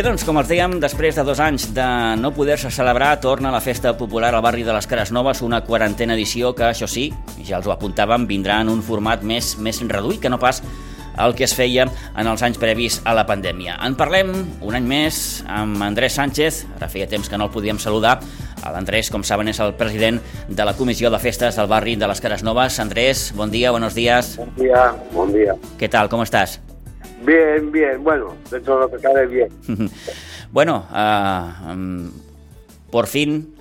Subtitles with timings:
[0.00, 1.84] Bé, doncs, com els dèiem, després de dos anys de
[2.16, 6.14] no poder-se celebrar, torna la festa popular al barri de les Cares Noves, una quarantena
[6.16, 7.10] edició que, això sí,
[7.44, 10.62] ja els ho apuntàvem, vindrà en un format més, més reduït que no pas
[11.20, 13.76] el que es feia en els anys previs a la pandèmia.
[13.84, 14.32] En parlem
[14.64, 18.22] un any més amb Andrés Sánchez, ara feia temps que no el podíem saludar.
[18.64, 22.24] L'Andrés, com saben, és el president de la Comissió de Festes del barri de les
[22.24, 22.80] Cares Noves.
[22.80, 24.38] Andrés, bon dia, buenos días.
[24.40, 25.60] Bon dia, bon dia.
[25.76, 26.08] ¿Qué tal?
[26.08, 26.62] ¿Cómo estás?
[27.20, 29.48] Bien, bien, bueno, dentro de lo que cabe bien.
[30.52, 32.10] bueno, uh, um,
[32.90, 33.54] por fin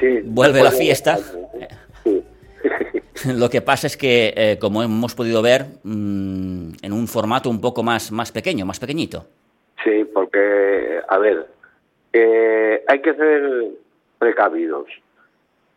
[0.00, 0.20] Sí.
[0.24, 1.18] vuelve la fiesta.
[2.02, 2.24] Sí.
[3.36, 7.60] Lo que pasa es que, eh, como hemos podido ver, mm, en un formato un
[7.60, 9.24] poco más, más pequeño, más pequeñito.
[9.84, 11.46] Sí, porque, a ver,
[12.12, 13.68] eh, hay que ser
[14.18, 14.86] precavidos.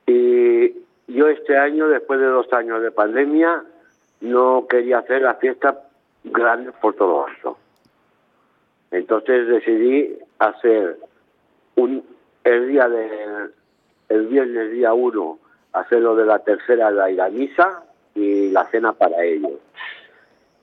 [0.08, 0.74] Y
[1.08, 3.64] yo este año, después de dos años de pandemia,
[4.22, 5.84] no quería hacer la fiesta
[6.24, 7.58] grande por todo esto.
[8.92, 10.98] Entonces decidí hacer
[11.76, 12.04] un,
[12.44, 13.54] el día del
[14.10, 15.40] el viernes día 1
[15.74, 17.84] hacer lo de la tercera la ir a misa
[18.16, 19.52] y la cena para ellos.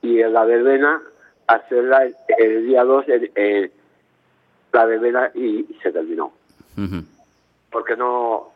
[0.01, 1.01] Y en la verbena
[1.47, 3.71] hacerla el, el día 2 el- el-
[4.73, 6.33] la verbena y se terminó.
[7.71, 8.51] Porque no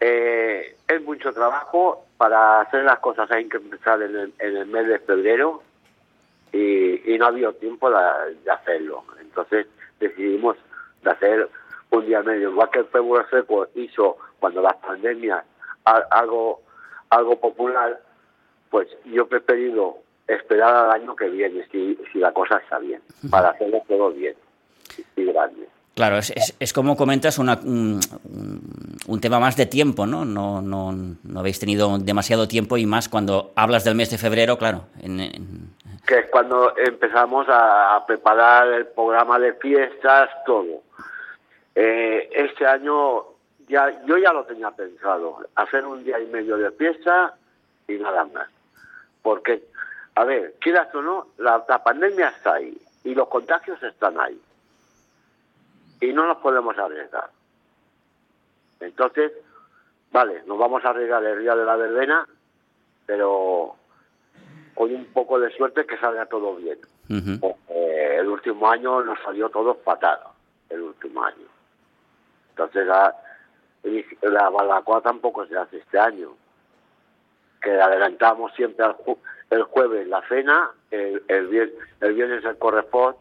[0.00, 4.66] eh, es mucho trabajo para hacer las cosas hay que empezar en el, en el
[4.66, 5.62] mes de febrero
[6.52, 7.96] y, y no ha habido tiempo de,
[8.44, 9.66] de hacerlo entonces
[10.00, 10.56] decidimos
[11.02, 11.48] de hacer
[11.90, 15.44] un día medio igual que el pueblo seco hizo cuando las pandemias
[15.84, 16.60] algo
[17.10, 18.00] algo popular
[18.70, 23.00] pues yo he preferido esperar al año que viene si, si la cosa está bien
[23.30, 24.34] para hacerlo todo bien
[25.16, 27.98] y grande Claro, es, es- es como comentas una- un,
[28.32, 30.24] un- un tema más de tiempo, ¿no?
[30.24, 34.58] No, no, no habéis tenido demasiado tiempo y más cuando hablas del mes de febrero,
[34.58, 34.84] claro.
[35.00, 35.57] en- en-
[36.08, 40.82] que es cuando empezamos a, preparar el programa de fiestas, todo.
[41.74, 43.24] Eh, este año
[43.68, 47.34] ya yo ya lo tenía pensado, hacer un día y medio de fiesta
[47.86, 48.48] y nada más.
[49.20, 49.64] Porque,
[50.14, 54.40] a ver, quieras o no, la, la pandemia está ahí y los contagios están ahí.
[56.00, 57.28] Y no nos podemos arriesgar.
[58.80, 59.32] Entonces,
[60.10, 62.26] vale, nos vamos a arriesgar el día de la verbena,
[63.04, 63.77] pero
[64.78, 66.78] con un poco de suerte que salga todo bien.
[67.40, 70.20] Porque el último año nos salió todo fatal,
[70.70, 71.46] el último año.
[72.50, 73.12] Entonces la,
[74.22, 76.30] la barbacoa tampoco se hace este año.
[77.60, 79.18] Que adelantamos siempre al ju-
[79.50, 83.16] el jueves la cena, el, el, vier- el viernes el correspond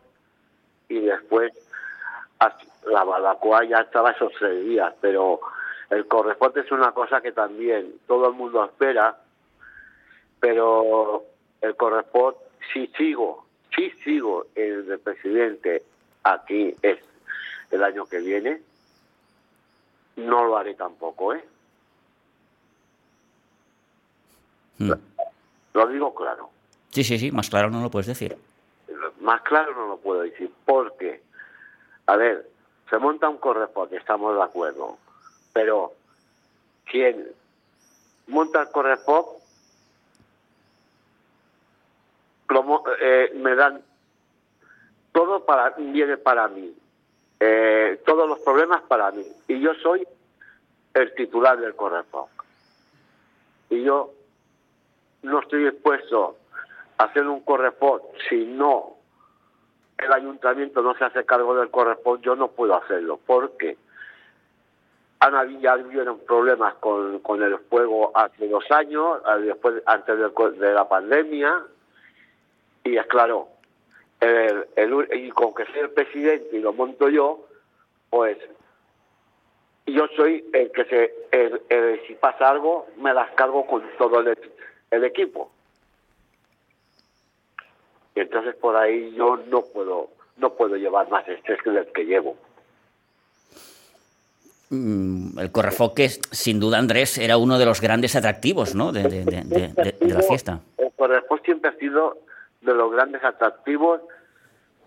[0.90, 1.52] y después
[2.86, 5.40] la barbacoa ya estaba esos tres días, pero
[5.90, 9.18] el correspond es una cosa que también todo el mundo espera,
[10.40, 11.24] pero
[11.62, 12.36] el correspond,
[12.74, 13.46] si sigo,
[13.76, 15.84] si sigo el de presidente
[16.24, 17.00] aquí es
[17.72, 18.62] el año que viene,
[20.18, 21.44] no lo haré tampoco, ¿eh?
[24.80, 24.92] Mm.
[25.74, 26.50] Lo digo claro.
[26.92, 28.38] Sí, sí, sí, más claro no lo puedes decir.
[29.20, 31.22] Más claro no lo puedo decir, porque,
[32.06, 32.48] a ver,
[32.90, 34.98] se monta un correspond, estamos de acuerdo,
[35.54, 35.94] pero
[36.86, 37.28] quien
[38.28, 39.28] monta el correspond,
[42.50, 43.82] lo mo- eh, me dan
[45.12, 46.76] todo para viene para mí,
[47.40, 50.08] eh, todos los problemas para mí, y yo soy
[50.94, 52.30] el titular del correspond.
[53.70, 54.14] Y yo
[55.24, 56.38] no estoy dispuesto
[56.98, 58.96] a hacer un correspond si no
[59.98, 63.78] el ayuntamiento no se hace cargo del correspond, yo no puedo hacerlo, porque
[65.20, 70.52] han habido, hubieron problemas con, con el fuego hace dos años, eh, después antes co-
[70.52, 71.64] de, la pandemia,
[72.88, 73.48] y es claro,
[74.20, 77.48] el, el- y con que sea el presidente y lo monto yo,
[78.10, 78.38] pues
[79.86, 84.20] yo soy el que se, el- el- si pasa algo, me las cargo con todo
[84.22, 84.38] el,
[84.92, 85.52] el equipo.
[88.16, 92.04] Y entonces por ahí yo no puedo, no puedo llevar más estrés que el que
[92.06, 92.36] llevo.
[94.70, 98.92] Mm, El correfoc que, sin duda, Andrés, era uno de los grandes atractivos, ¿no?
[98.92, 100.60] De, de- de- de- de- de la fiesta.
[100.78, 102.18] El correspond siempre ha sido
[102.72, 104.02] de los grandes atractivos.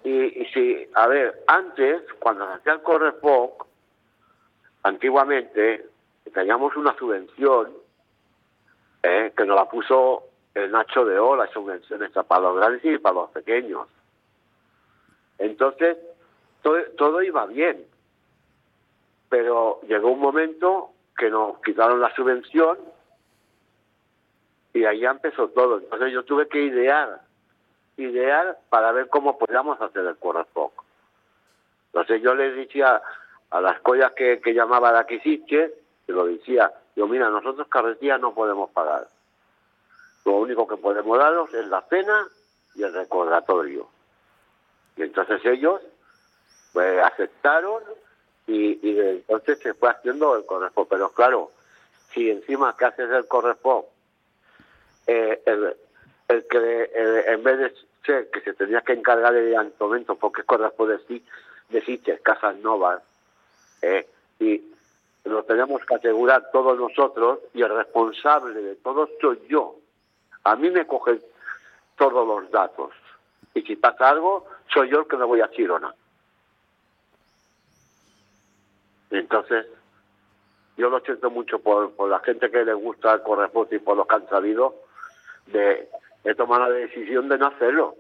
[0.03, 3.53] Y, si, a ver, antes, cuando se hacía el correspond,
[4.83, 5.87] antiguamente
[6.33, 7.73] teníamos una subvención
[9.03, 10.25] eh, que nos la puso
[10.55, 13.87] el Nacho de O, las subvenciones para los grandes y para los pequeños.
[15.39, 15.97] Entonces,
[16.63, 17.85] todo, todo iba bien.
[19.29, 22.79] Pero llegó un momento que nos quitaron la subvención
[24.73, 25.79] y ahí empezó todo.
[25.79, 27.21] Entonces yo tuve que idear,
[28.01, 30.73] idear para ver cómo podíamos hacer el correspond.
[31.87, 33.03] Entonces yo les decía
[33.51, 35.75] a las collas que, que llamaba de aquí que
[36.07, 39.09] lo decía, yo mira, nosotros carretilla no podemos pagar.
[40.25, 42.29] Lo único que podemos daros es la cena
[42.75, 43.89] y el recordatorio.
[44.97, 45.81] Y entonces ellos
[46.73, 47.83] pues aceptaron
[48.47, 50.87] y, entonces se fue haciendo el correspo.
[50.87, 51.51] Pero claro,
[52.13, 53.89] si encima que haces el correspo,
[55.07, 55.77] eh, el,
[56.29, 56.91] el, que
[57.27, 57.75] en vez de
[58.05, 60.99] ser que se tenía que encargar de antomento, porque es correspo de,
[61.85, 63.03] Siches, Casas Novas,
[63.83, 64.09] eh,
[64.39, 64.63] y
[65.25, 69.77] lo tenemos que asegurar todos nosotros y el responsable de todo soy yo.
[70.45, 71.21] A mí me cogen
[71.97, 72.93] todos los datos
[73.55, 75.95] y si pasa algo, soy yo el que me voy a Chirona.
[79.11, 79.67] Entonces,
[80.77, 83.97] yo lo siento mucho por, por la gente que le gusta el corresponde y por
[83.97, 84.77] los que han sabido
[85.47, 85.89] de,
[86.25, 87.97] de tomar la decisión de no hacerlo.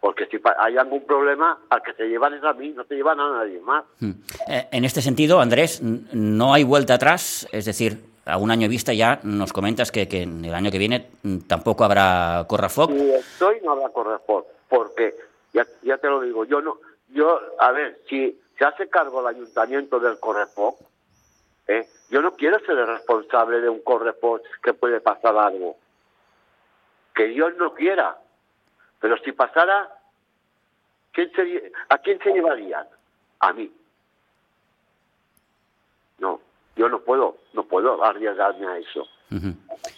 [0.00, 3.18] Porque si hay algún problema, al que se llevan es a mí, no te llevan
[3.18, 3.84] a nadie más.
[3.98, 4.12] Hmm.
[4.48, 8.92] Eh, en este sentido, Andrés, no hay vuelta atrás, es decir, a un año vista
[8.92, 11.08] ya nos comentas que, que el año que viene
[11.48, 12.90] tampoco habrá Correfoc.
[12.92, 15.14] Si estoy, no habrá Correfoc, porque
[15.52, 16.76] ya, ya te lo digo, yo no,
[17.08, 20.78] yo, a ver, si se hace cargo el ayuntamiento del Correfoc,
[21.66, 21.88] ¿eh?
[22.10, 25.76] yo no quiero ser el responsable de un Correfoc que puede pasar algo.
[27.18, 28.16] Que Dios no quiera
[29.00, 29.88] pero si pasara,
[31.88, 32.86] ¿a quién se llevarían?
[33.40, 33.70] A mí.
[36.18, 36.40] No,
[36.76, 39.06] yo no puedo, no puedo arriesgarme a eso.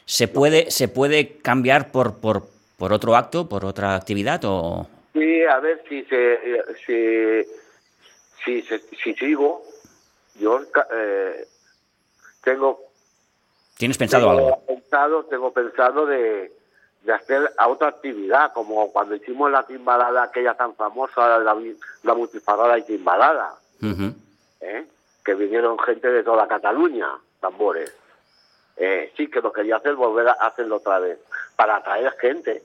[0.04, 2.42] ¿Se puede, se puede cambiar por, por,
[2.76, 4.86] por otro acto, por otra actividad o...?
[5.12, 6.62] Sí, a ver si se,
[8.44, 9.62] si, si, si sigo,
[10.38, 10.60] yo
[10.92, 11.46] eh,
[12.44, 12.80] tengo...
[13.78, 14.66] ¿Tienes pensado tengo algo?
[14.66, 16.52] Pensado, tengo pensado de,
[17.02, 21.56] de hacer a otra actividad, como cuando hicimos la timbalada aquella tan famosa, la,
[22.02, 23.54] la multiparada y timbalada,
[24.60, 24.86] ¿eh?
[25.24, 27.08] que vinieron gente de toda Cataluña,
[27.40, 27.94] tambores.
[28.76, 31.18] Eh, sí, que lo quería hacer, volver a hacerlo otra vez,
[31.56, 32.62] para atraer gente.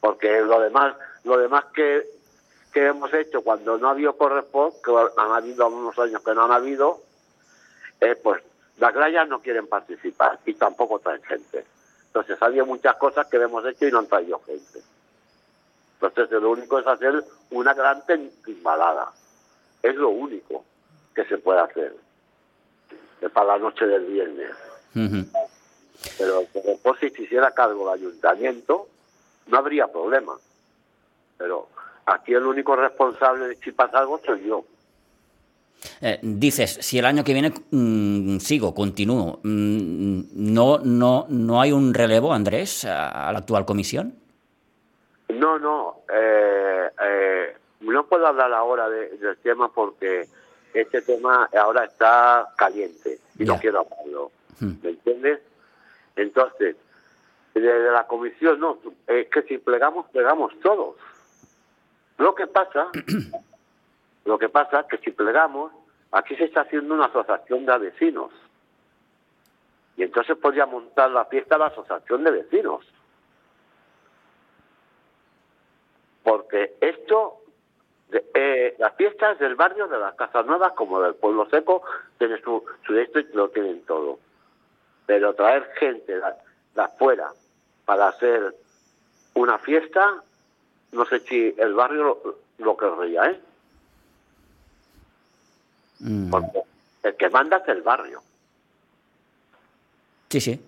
[0.00, 0.94] Porque lo demás,
[1.24, 2.06] lo demás que,
[2.72, 6.44] que hemos hecho cuando no ha habido correspond, que han habido unos años que no
[6.44, 7.00] han habido,
[8.00, 8.42] eh, pues
[8.78, 11.64] las grayas no quieren participar y tampoco traen gente.
[12.14, 14.80] Entonces había muchas cosas que hemos hecho y no han traído gente.
[16.00, 18.04] Entonces lo único es hacer una gran
[18.44, 19.10] timbalada.
[19.82, 20.64] Es lo único
[21.12, 21.96] que se puede hacer
[23.32, 24.52] para la noche del viernes.
[26.16, 26.44] Pero
[26.84, 28.86] por si se hiciera cargo el ayuntamiento,
[29.48, 30.36] no habría problema.
[31.36, 31.66] Pero
[32.06, 34.64] aquí el único responsable de si pasa algo soy yo.
[36.00, 41.72] Eh, dices, si el año que viene mm, sigo, continúo, mm, ¿no, no, ¿no hay
[41.72, 44.14] un relevo, Andrés, a, la actual comisión?
[45.28, 46.02] No, no.
[46.12, 50.26] Eh, eh, no puedo hablar ahora del tema porque
[50.72, 54.30] este tema ahora está caliente y no quiero hablarlo.
[54.60, 54.72] Hmm.
[54.82, 55.40] ¿Me entiendes?
[56.16, 56.76] Entonces,
[57.54, 60.96] desde la comisión, no, es que si plegamos, plegamos todos.
[62.18, 62.88] Lo que pasa
[64.24, 65.72] Lo que pasa es que si plegamos,
[66.12, 68.30] aquí se está haciendo una asociación de vecinos.
[69.96, 72.86] Y entonces podría montar la fiesta la asociación de vecinos.
[76.22, 77.42] Porque esto,
[78.34, 81.82] eh, las fiestas del barrio de las Casas Nuevas, como del Pueblo Seco,
[82.18, 84.18] tiene su, su esto y lo tienen todo.
[85.06, 87.30] Pero traer gente de, afuera
[87.84, 88.54] para hacer
[89.34, 90.22] una fiesta,
[90.92, 93.40] no sé si el barrio lo, lo querría, ¿eh?
[96.00, 96.30] Mm.
[96.30, 96.60] Porque
[97.02, 98.22] el que manda es el barrio.
[100.28, 100.60] Sí, sí.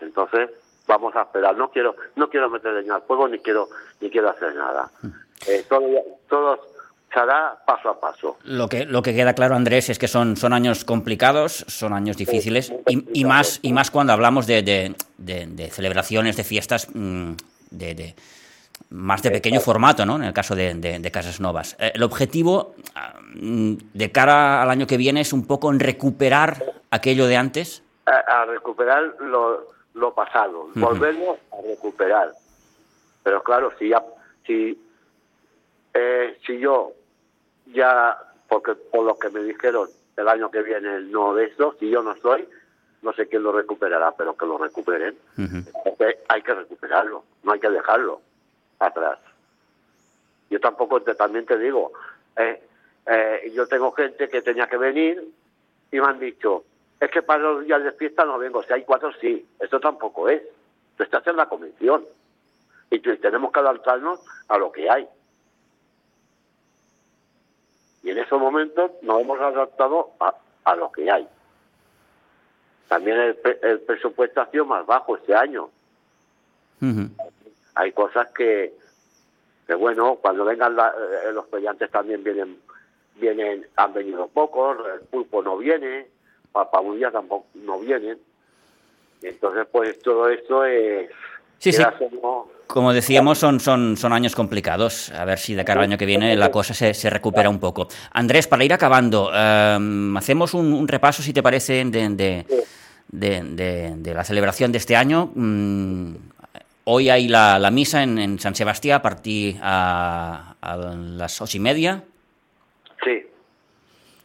[0.00, 0.50] Entonces,
[0.86, 1.56] vamos a esperar.
[1.56, 3.68] No quiero no quiero meter leña al fuego ni quiero
[4.00, 4.90] ni quiero hacer nada.
[5.02, 5.08] Mm.
[5.46, 5.86] Eh, todo,
[6.28, 6.68] todo
[7.12, 8.38] se hará paso a paso.
[8.44, 12.16] Lo que, lo que queda claro, Andrés, es que son, son años complicados, son años
[12.16, 17.32] difíciles, y, y, más, y más cuando hablamos de, de, de, celebraciones, de fiestas, mm,
[17.70, 18.14] de,
[18.90, 20.16] más de pequeño formato, ¿no?
[20.16, 21.76] En el caso de, Casas Novas.
[21.78, 22.74] Eh, el objetivo
[23.34, 27.82] mm, de cara al año que viene es un poco en recuperar aquello de antes.
[28.06, 32.32] A, recuperar lo, pasado, volverlo a recuperar.
[33.22, 34.02] Pero claro, si ya,
[34.46, 34.80] si,
[35.92, 36.92] eh, si yo
[37.66, 38.16] ya,
[38.48, 42.02] porque por lo que me dijeron el año que viene no de esto, si yo
[42.02, 42.48] no estoy,
[43.02, 45.18] no sé quién lo recuperará, pero que lo recuperen.
[46.28, 48.22] hay que recuperarlo, no hay que dejarlo
[48.78, 49.18] atrás.
[50.50, 51.92] Yo tampoco también te digo,
[52.36, 52.62] eh,
[53.06, 55.22] eh, yo tengo gente que tenía que venir
[55.90, 56.64] y me han dicho,
[57.00, 60.28] es que para los días de fiesta no vengo, si hay cuatro sí, eso tampoco
[60.28, 60.42] es.
[60.96, 62.04] Tú estás en la convención
[62.90, 65.08] y tenemos que adaptarnos a lo que hay.
[68.04, 71.28] en esos momentos nos hemos adaptado a, a lo que hay.
[72.88, 75.70] También el, el presupuesto ha sido más bajo este año.
[77.78, 78.74] Hay cosas que,
[79.64, 82.58] que, bueno, cuando vengan eh, los peleantes también vienen,
[83.14, 86.08] vienen, han venido pocos, el pulpo no viene,
[86.50, 88.18] papabulla tampoco no vienen.
[89.22, 91.08] Entonces, pues todo esto es...
[91.58, 91.82] Sí, sí.
[92.66, 95.10] Como decíamos, son, son, son años complicados.
[95.12, 97.60] A ver si de cara al año que viene la cosa se, se recupera un
[97.60, 97.86] poco.
[98.10, 102.44] Andrés, para ir acabando, em, hacemos un, repaso, si te parece, de,
[103.08, 105.30] de, de, la celebración de este año.
[105.34, 106.14] Mm,
[106.90, 111.58] hoy hay la, la misa en, en, San Sebastián a partir a, a las ocho
[111.58, 112.02] y media.
[113.04, 113.26] Sí,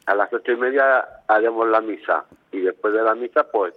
[0.05, 3.74] a las ocho y media haremos la misa y después de la misa, pues,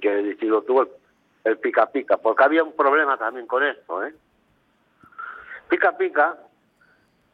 [0.00, 0.88] que el distrito tuvo
[1.44, 4.14] el, pica pica, porque había un problema también con esto, ¿eh?
[5.68, 6.36] Pica pica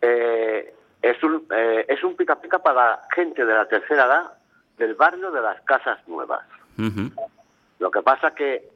[0.00, 4.32] eh, es un eh, es un pica pica para gente de la tercera edad
[4.78, 6.44] del barrio de las casas nuevas.
[7.78, 8.68] Lo que pasa que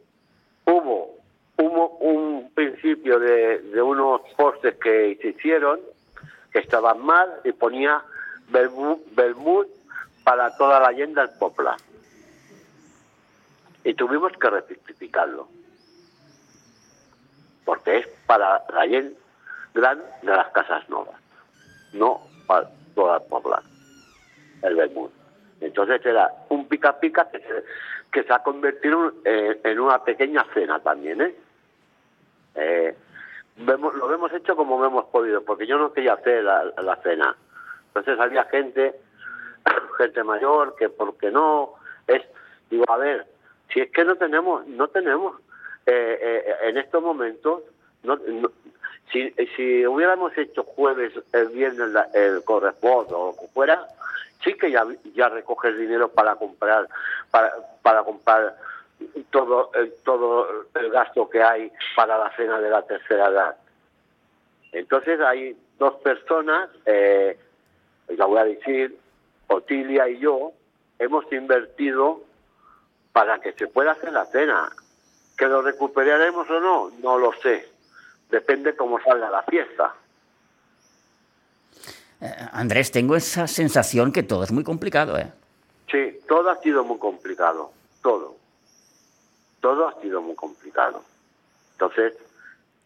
[0.67, 1.18] hubo,
[1.59, 5.81] hubo un principio de, de unos postes que se hicieron
[6.53, 8.03] que estaban mal y ponía
[8.49, 9.67] Bermud,
[10.25, 11.77] para toda la leyenda del Popla.
[13.85, 15.49] Y tuvimos que rectificarlo.
[17.65, 19.19] Porque es para la leyenda
[19.75, 21.21] gran de las casas nuevas,
[21.93, 23.63] no para toda el Popla,
[24.63, 25.11] el Bermud.
[25.61, 27.65] Entonces era un pica pica que se,
[28.11, 31.35] que se ha convertido en una pequeña cena también, ¿eh?
[32.59, 32.97] ¿Eh?
[33.57, 37.37] vemos, lo hemos hecho como hemos podido, porque yo no quería hacer la, la cena.
[37.89, 38.95] Entonces había gente,
[39.99, 41.75] gente mayor, que porque no,
[42.07, 42.23] es,
[42.71, 43.27] digo, a ver,
[43.73, 45.37] si es que no tenemos, no tenemos,
[45.87, 47.63] eh, eh, en estos momentos,
[48.03, 48.19] no,
[49.13, 53.87] si, si hubiéramos hecho jueves, el viernes el corresponde o lo que fuera,
[54.45, 56.89] sí que ya, ya recoges dinero para comprar,
[57.31, 58.55] para, para comprar
[59.31, 63.57] todo el, todo el gasto que hay para la cena de la tercera edad.
[64.73, 67.39] Entonces hay dos personas, eh,
[68.09, 68.99] la voy a decir,
[69.49, 70.53] Otilia y yo,
[70.99, 72.23] hemos invertido
[73.13, 74.71] para que se pueda hacer la cena.
[75.37, 76.91] ¿Que lo recuperaremos o no?
[77.01, 77.69] No lo sé.
[78.31, 79.95] Depende cómo salga la fiesta.
[82.21, 85.33] Eh, Andrés, tengo esa sensación que todo es muy complicado, ¿eh?
[85.91, 87.71] Sí, todo ha sido muy complicado,
[88.03, 88.38] todo.
[89.61, 91.03] Todo ha sido muy complicado.
[91.73, 92.15] Entonces...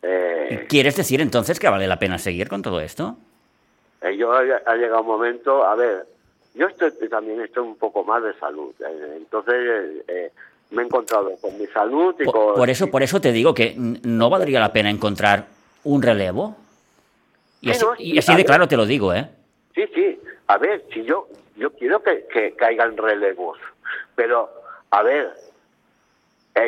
[0.03, 3.17] Eh, ¿Quieres decir entonces que vale la pena seguir con todo esto?
[4.03, 6.07] Eh, yo ha, llegado un momento, a ver,
[6.55, 10.33] yo estoy también estoy un poco más de salud, eh, entonces eh,
[10.71, 12.55] me he encontrado con mi salud y por, con...
[12.55, 15.47] Por eso, por eso te digo que no valdría la pena encontrar
[15.85, 16.57] un relevo.
[17.61, 19.29] Y así, y así de claro te lo digo, ¿eh?
[19.73, 20.21] Sí, sí.
[20.49, 23.59] A ver, si yo yo quiero que, que caigan relevos,
[24.17, 24.51] pero
[24.91, 25.33] a ver,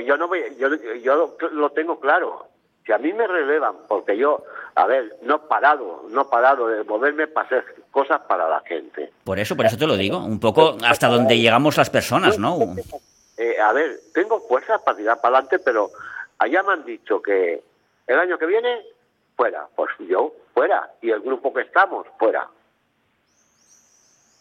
[0.07, 0.69] yo no voy, yo,
[1.03, 2.49] yo lo tengo claro.
[2.87, 6.69] Si a mí me relevan, porque yo, a ver, no he parado, no he parado
[6.69, 9.11] de moverme para hacer cosas para la gente.
[9.25, 12.59] Por eso, por eso te lo digo, un poco hasta donde llegamos las personas, ¿no?
[13.39, 15.91] Eh, a ver, tengo fuerzas para tirar para adelante, pero
[16.39, 17.63] allá me han dicho que
[18.07, 18.83] el año que viene,
[19.37, 19.67] fuera.
[19.75, 20.91] Pues yo, fuera.
[21.01, 22.49] Y el grupo que estamos, fuera.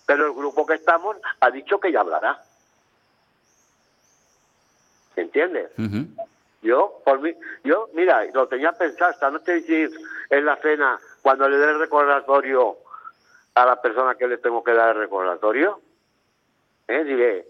[0.05, 2.41] Pero el grupo que estamos ha dicho que ya hablará.
[5.15, 5.71] ¿Entiendes?
[6.61, 9.91] Yo, por mí, yo, mira, lo tenía pensado esta noche decir
[10.29, 12.77] en la cena, cuando le dé el recordatorio
[13.55, 15.81] a la persona que le tengo que dar el recordatorio,
[16.87, 17.03] ¿eh?
[17.03, 17.45] diré,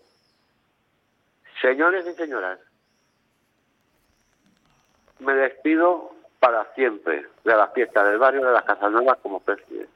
[1.61, 2.59] señores y señoras,
[5.19, 9.89] me despido para siempre de la fiesta del barrio de las Casanuevas como presidente.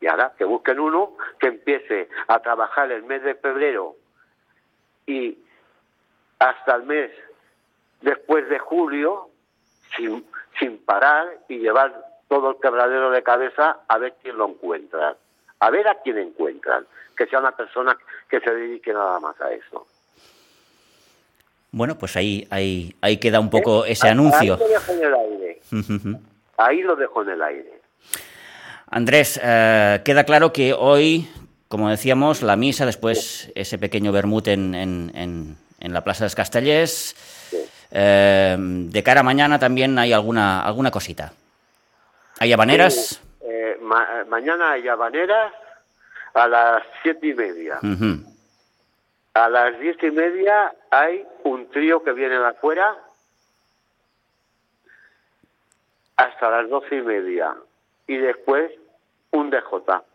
[0.00, 3.96] Y ahora que busquen uno que empiece a trabajar el mes de febrero
[5.06, 5.38] y
[6.38, 7.10] hasta el mes
[8.00, 9.28] después de julio
[9.96, 10.24] sin,
[10.58, 11.94] sin parar y llevar
[12.28, 15.16] todo el quebradero de cabeza a ver quién lo encuentra,
[15.60, 17.96] a ver a quién encuentran, que sea una persona
[18.28, 19.86] que se dedique nada más a eso.
[21.70, 23.92] Bueno, pues ahí, ahí, ahí queda un poco ¿Eh?
[23.92, 24.54] ese anuncio.
[24.54, 25.60] Ahí lo dejo en el aire.
[26.58, 27.80] ahí lo dejo en el aire.
[28.90, 31.26] Andrés, eh, queda claro que hoy,
[31.72, 36.34] como decíamos, la misa, después ese pequeño vermut en, en, en la Plaza de los
[36.34, 37.16] Castellers.
[37.90, 41.32] Eh, de cara a mañana también hay alguna, alguna cosita.
[42.40, 43.22] ¿Hay habaneras?
[43.40, 43.78] Eh,
[44.28, 45.54] mañana hay habaneras
[46.34, 47.78] a las siete y media.
[49.32, 52.98] A las diez y media hay un trío que viene de afuera
[56.16, 57.54] hasta las doce y media.
[58.06, 58.72] y después
[59.30, 59.62] un DJ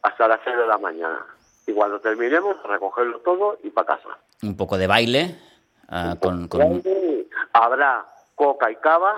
[0.04, 1.26] hasta las 6 de la mañana.
[1.68, 4.18] Y cuando terminemos, recogerlo todo y para casa.
[4.42, 5.36] Un poco de baile.
[5.90, 6.60] Uh, con, con...
[6.60, 8.06] Baile, Habrá
[8.36, 9.16] coca y cava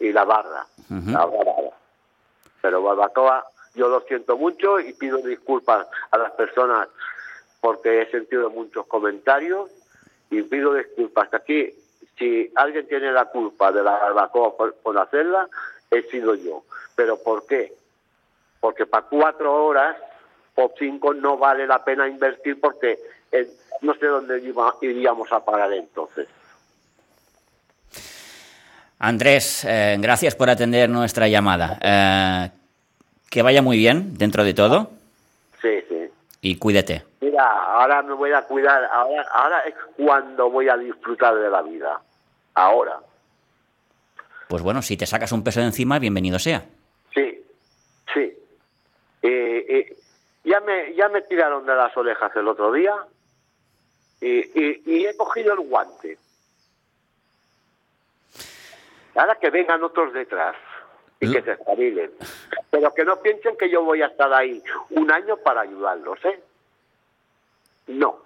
[0.00, 0.66] y la barra.
[0.90, 1.16] Ujú.
[1.16, 1.70] Habrá barra.
[2.62, 6.88] Pero barbacoa, yo lo siento mucho y pido disculpas a las personas
[7.60, 9.70] porque he sentido muchos comentarios
[10.30, 11.32] y pido disculpas.
[11.34, 11.74] Aquí,
[12.18, 15.48] si alguien tiene la culpa de la barbacoa por, por hacerla,
[15.90, 16.62] he sido yo.
[16.94, 17.74] ¿Pero por qué?
[18.60, 19.96] Porque para cuatro horas
[20.56, 22.98] o cinco no vale la pena invertir porque
[23.32, 23.48] eh,
[23.82, 26.26] no sé dónde iba- iríamos a parar entonces.
[28.98, 31.78] Andrés, eh, gracias por atender nuestra llamada.
[31.82, 32.50] Eh,
[33.28, 34.90] que vaya muy bien dentro de todo
[35.60, 36.06] Sí, sí.
[36.40, 37.04] y cuídate.
[37.20, 41.60] Mira, ahora me voy a cuidar, ahora, ahora es cuando voy a disfrutar de la
[41.62, 42.00] vida.
[42.54, 42.98] Ahora.
[44.48, 46.64] Pues bueno, si te sacas un peso de encima, bienvenido sea.
[47.12, 47.44] Sí,
[48.14, 48.32] sí.
[49.22, 49.96] Eh,
[50.46, 52.94] ya, me, ya me tiraron de las orejas el otro día
[54.20, 56.18] y, y- y he cogido el guante.
[59.14, 60.56] Ahora que vengan otros detrás
[61.20, 62.10] y que se espabilen.
[62.70, 66.40] Pero que no piensen que yo voy a estar ahí un año para ayudarlos, ¿eh?
[67.86, 68.18] No.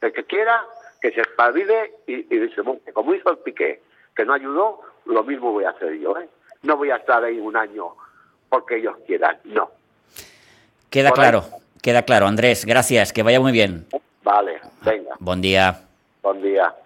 [0.00, 0.64] El que quiera,
[1.02, 2.92] que se espabile y, y se monte.
[2.92, 3.82] Como hizo el Piqué,
[4.16, 6.28] que no ayudó, lo mismo voy a hacer yo, ¿eh?
[6.62, 7.94] No voy a estar ahí un año
[8.48, 9.70] porque ellos quieran, no.
[10.88, 11.44] Queda claro,
[11.82, 12.26] queda claro.
[12.26, 13.86] Andrés, gracias, que vaya muy bien.
[14.22, 15.80] Vale, venga, Buen día.
[16.22, 16.74] buen día.